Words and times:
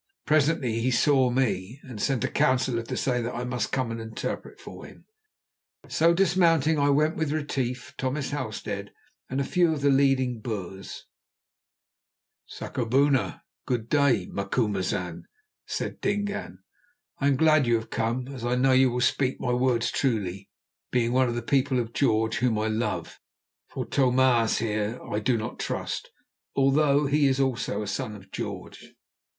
Presently 0.25 0.79
he 0.79 0.89
saw 0.89 1.29
me, 1.29 1.79
and 1.83 2.01
sent 2.01 2.23
a 2.23 2.27
councillor 2.27 2.81
to 2.81 2.97
say 2.97 3.21
that 3.21 3.35
I 3.35 3.43
must 3.43 3.71
come 3.71 3.91
and 3.91 4.01
interpret 4.01 4.59
for 4.59 4.83
him. 4.83 5.05
So, 5.89 6.11
dismounting, 6.11 6.79
I 6.79 6.89
went 6.89 7.17
with 7.17 7.31
Retief, 7.31 7.93
Thomas 7.99 8.31
Halstead, 8.31 8.93
and 9.29 9.39
a 9.39 9.43
few 9.43 9.71
of 9.71 9.81
the 9.81 9.91
leading 9.91 10.39
Boers. 10.39 11.05
"Sakubona 12.47 13.41
[Good 13.67 13.89
day], 13.89 14.25
Macumazahn," 14.25 15.25
said 15.67 16.01
Dingaan. 16.01 16.63
"I 17.19 17.27
am 17.27 17.35
glad 17.35 17.65
that 17.65 17.67
you 17.67 17.75
have 17.75 17.91
come, 17.91 18.27
as 18.27 18.43
I 18.43 18.55
know 18.55 18.69
that 18.69 18.77
you 18.77 18.89
will 18.89 19.01
speak 19.01 19.39
my 19.39 19.53
words 19.53 19.91
truly, 19.91 20.49
being 20.89 21.13
one 21.13 21.29
of 21.29 21.35
the 21.35 21.43
People 21.43 21.77
of 21.79 21.93
George 21.93 22.37
whom 22.37 22.57
I 22.57 22.69
love, 22.69 23.19
for 23.69 23.85
Tho 23.85 24.09
maas 24.09 24.57
here 24.57 24.99
I 25.03 25.19
do 25.19 25.37
not 25.37 25.59
trust, 25.59 26.09
although 26.55 27.05
he 27.05 27.27
is 27.27 27.39
also 27.39 27.83
a 27.83 27.87
Son 27.87 28.15
of 28.15 28.31
George." 28.31 28.95